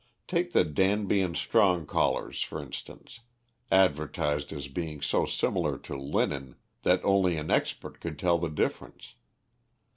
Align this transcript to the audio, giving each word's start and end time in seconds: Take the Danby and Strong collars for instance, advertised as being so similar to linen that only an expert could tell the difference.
Take 0.27 0.51
the 0.53 0.63
Danby 0.63 1.21
and 1.21 1.37
Strong 1.37 1.85
collars 1.85 2.41
for 2.41 2.59
instance, 2.59 3.19
advertised 3.71 4.51
as 4.51 4.67
being 4.67 4.99
so 4.99 5.27
similar 5.27 5.77
to 5.77 5.95
linen 5.95 6.55
that 6.81 7.05
only 7.05 7.37
an 7.37 7.51
expert 7.51 7.99
could 8.01 8.17
tell 8.17 8.39
the 8.39 8.49
difference. 8.49 9.13